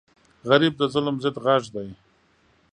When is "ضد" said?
1.23-1.35